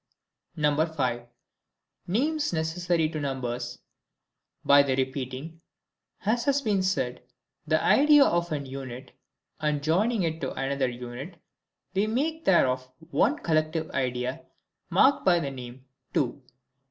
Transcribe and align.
5. 0.59 1.21
Names 2.07 2.51
necessary 2.51 3.07
to 3.07 3.19
Numbers. 3.19 3.77
By 4.65 4.81
the 4.81 4.95
repeating, 4.95 5.61
as 6.25 6.45
has 6.45 6.63
been 6.63 6.81
said, 6.81 7.21
the 7.67 7.79
idea 7.83 8.23
of 8.25 8.51
an 8.51 8.65
unit, 8.65 9.11
and 9.59 9.83
joining 9.83 10.23
it 10.23 10.41
to 10.41 10.53
another 10.55 10.89
unit, 10.89 11.39
we 11.93 12.07
make 12.07 12.45
thereof 12.45 12.89
one 13.11 13.37
collective 13.43 13.91
idea, 13.91 14.43
marked 14.89 15.23
by 15.23 15.37
the 15.39 15.51
name 15.51 15.85
two. 16.15 16.41